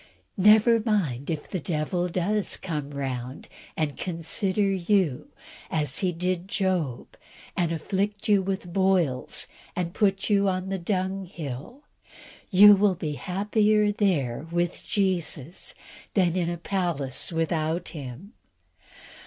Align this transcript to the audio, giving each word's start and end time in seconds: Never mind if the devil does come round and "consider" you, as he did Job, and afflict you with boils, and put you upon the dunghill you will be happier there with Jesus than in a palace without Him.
Never 0.37 0.79
mind 0.79 1.29
if 1.29 1.47
the 1.47 1.59
devil 1.59 2.07
does 2.07 2.57
come 2.57 2.89
round 2.89 3.47
and 3.77 3.95
"consider" 3.95 4.63
you, 4.65 5.27
as 5.69 5.99
he 5.99 6.11
did 6.11 6.47
Job, 6.47 7.15
and 7.55 7.71
afflict 7.71 8.27
you 8.27 8.41
with 8.41 8.73
boils, 8.73 9.45
and 9.75 9.93
put 9.93 10.27
you 10.27 10.47
upon 10.47 10.69
the 10.69 10.79
dunghill 10.79 11.83
you 12.49 12.75
will 12.75 12.95
be 12.95 13.13
happier 13.13 13.91
there 13.91 14.47
with 14.49 14.83
Jesus 14.83 15.75
than 16.15 16.35
in 16.35 16.49
a 16.49 16.57
palace 16.57 17.31
without 17.31 17.89
Him. 17.89 18.33